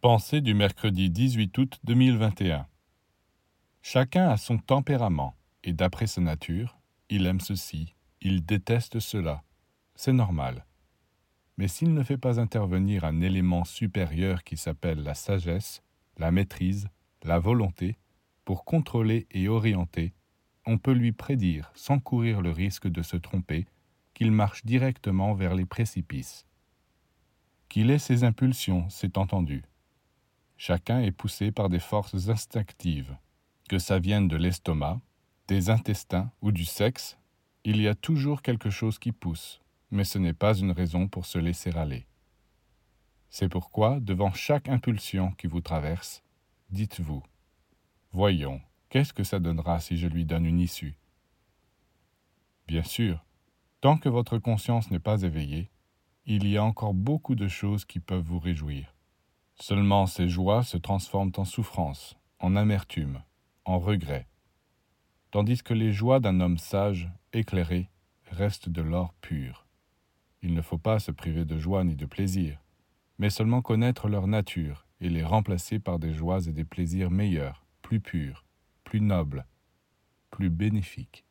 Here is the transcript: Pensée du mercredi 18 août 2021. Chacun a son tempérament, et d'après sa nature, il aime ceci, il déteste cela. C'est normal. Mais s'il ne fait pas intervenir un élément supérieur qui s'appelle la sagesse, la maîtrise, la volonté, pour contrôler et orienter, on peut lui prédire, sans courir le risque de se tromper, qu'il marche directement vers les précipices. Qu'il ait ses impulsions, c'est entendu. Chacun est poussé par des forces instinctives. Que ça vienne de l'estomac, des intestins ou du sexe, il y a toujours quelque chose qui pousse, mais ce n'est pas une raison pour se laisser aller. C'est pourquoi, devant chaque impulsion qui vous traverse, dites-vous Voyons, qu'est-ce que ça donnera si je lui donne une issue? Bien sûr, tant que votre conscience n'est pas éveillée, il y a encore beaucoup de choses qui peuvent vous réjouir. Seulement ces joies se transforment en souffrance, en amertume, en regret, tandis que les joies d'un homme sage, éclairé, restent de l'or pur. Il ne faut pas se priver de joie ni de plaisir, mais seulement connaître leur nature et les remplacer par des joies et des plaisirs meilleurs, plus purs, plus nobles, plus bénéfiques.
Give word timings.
Pensée 0.00 0.40
du 0.40 0.54
mercredi 0.54 1.10
18 1.10 1.58
août 1.58 1.80
2021. 1.82 2.68
Chacun 3.82 4.28
a 4.28 4.36
son 4.36 4.56
tempérament, 4.56 5.34
et 5.64 5.72
d'après 5.72 6.06
sa 6.06 6.20
nature, 6.20 6.78
il 7.10 7.26
aime 7.26 7.40
ceci, 7.40 7.96
il 8.20 8.46
déteste 8.46 9.00
cela. 9.00 9.42
C'est 9.96 10.12
normal. 10.12 10.66
Mais 11.56 11.66
s'il 11.66 11.94
ne 11.94 12.04
fait 12.04 12.16
pas 12.16 12.38
intervenir 12.38 13.02
un 13.02 13.20
élément 13.20 13.64
supérieur 13.64 14.44
qui 14.44 14.56
s'appelle 14.56 15.02
la 15.02 15.14
sagesse, 15.14 15.82
la 16.16 16.30
maîtrise, 16.30 16.86
la 17.24 17.40
volonté, 17.40 17.98
pour 18.44 18.64
contrôler 18.64 19.26
et 19.32 19.48
orienter, 19.48 20.14
on 20.64 20.78
peut 20.78 20.92
lui 20.92 21.10
prédire, 21.10 21.72
sans 21.74 21.98
courir 21.98 22.40
le 22.40 22.52
risque 22.52 22.86
de 22.86 23.02
se 23.02 23.16
tromper, 23.16 23.66
qu'il 24.14 24.30
marche 24.30 24.64
directement 24.64 25.34
vers 25.34 25.56
les 25.56 25.66
précipices. 25.66 26.46
Qu'il 27.68 27.90
ait 27.90 27.98
ses 27.98 28.22
impulsions, 28.22 28.88
c'est 28.90 29.18
entendu. 29.18 29.64
Chacun 30.60 31.00
est 31.00 31.12
poussé 31.12 31.52
par 31.52 31.68
des 31.68 31.78
forces 31.78 32.28
instinctives. 32.28 33.16
Que 33.68 33.78
ça 33.78 34.00
vienne 34.00 34.26
de 34.26 34.36
l'estomac, 34.36 35.00
des 35.46 35.70
intestins 35.70 36.32
ou 36.42 36.50
du 36.50 36.64
sexe, 36.64 37.16
il 37.62 37.80
y 37.80 37.86
a 37.86 37.94
toujours 37.94 38.42
quelque 38.42 38.68
chose 38.68 38.98
qui 38.98 39.12
pousse, 39.12 39.62
mais 39.92 40.02
ce 40.02 40.18
n'est 40.18 40.34
pas 40.34 40.54
une 40.54 40.72
raison 40.72 41.06
pour 41.06 41.26
se 41.26 41.38
laisser 41.38 41.70
aller. 41.76 42.06
C'est 43.30 43.48
pourquoi, 43.48 44.00
devant 44.00 44.32
chaque 44.32 44.68
impulsion 44.68 45.30
qui 45.32 45.46
vous 45.46 45.60
traverse, 45.60 46.24
dites-vous 46.70 47.22
Voyons, 48.10 48.60
qu'est-ce 48.88 49.12
que 49.12 49.24
ça 49.24 49.38
donnera 49.38 49.78
si 49.78 49.96
je 49.96 50.08
lui 50.08 50.24
donne 50.24 50.44
une 50.44 50.60
issue? 50.60 50.98
Bien 52.66 52.82
sûr, 52.82 53.24
tant 53.80 53.96
que 53.96 54.08
votre 54.08 54.38
conscience 54.38 54.90
n'est 54.90 54.98
pas 54.98 55.22
éveillée, 55.22 55.70
il 56.26 56.48
y 56.48 56.56
a 56.56 56.64
encore 56.64 56.94
beaucoup 56.94 57.36
de 57.36 57.46
choses 57.46 57.84
qui 57.84 58.00
peuvent 58.00 58.24
vous 58.24 58.40
réjouir. 58.40 58.97
Seulement 59.60 60.06
ces 60.06 60.28
joies 60.28 60.62
se 60.62 60.76
transforment 60.76 61.32
en 61.36 61.44
souffrance, 61.44 62.16
en 62.38 62.54
amertume, 62.54 63.22
en 63.64 63.80
regret, 63.80 64.28
tandis 65.32 65.62
que 65.62 65.74
les 65.74 65.92
joies 65.92 66.20
d'un 66.20 66.40
homme 66.40 66.58
sage, 66.58 67.10
éclairé, 67.32 67.90
restent 68.30 68.68
de 68.68 68.82
l'or 68.82 69.14
pur. 69.20 69.66
Il 70.42 70.54
ne 70.54 70.62
faut 70.62 70.78
pas 70.78 71.00
se 71.00 71.10
priver 71.10 71.44
de 71.44 71.58
joie 71.58 71.82
ni 71.82 71.96
de 71.96 72.06
plaisir, 72.06 72.62
mais 73.18 73.30
seulement 73.30 73.60
connaître 73.60 74.08
leur 74.08 74.28
nature 74.28 74.86
et 75.00 75.08
les 75.08 75.24
remplacer 75.24 75.80
par 75.80 75.98
des 75.98 76.14
joies 76.14 76.46
et 76.46 76.52
des 76.52 76.64
plaisirs 76.64 77.10
meilleurs, 77.10 77.66
plus 77.82 78.00
purs, 78.00 78.44
plus 78.84 79.00
nobles, 79.00 79.44
plus 80.30 80.50
bénéfiques. 80.50 81.24